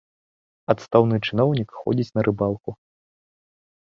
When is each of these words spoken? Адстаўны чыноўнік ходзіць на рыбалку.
Адстаўны 0.73 1.19
чыноўнік 1.27 1.69
ходзіць 1.83 2.11
на 2.17 2.21
рыбалку. 2.29 2.69